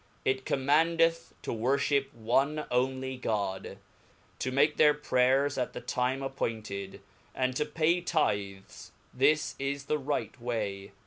It 0.25 0.45
commandeth 0.47 1.31
to 1.43 1.53
worfhip 1.53 2.11
one 2.11 2.65
only 2.71 3.17
God, 3.17 3.77
to 4.39 4.51
make 4.51 4.77
their 4.77 4.95
prayers 4.95 5.59
at 5.59 5.73
the 5.73 5.79
time 5.79 6.23
appointed, 6.23 7.01
and 7.35 7.55
to 7.55 7.65
pay 7.67 8.01
tithes, 8.01 8.93
this 9.13 9.53
is 9.59 9.85
the 9.85 9.99
right 9.99 10.41
way. 10.41 10.93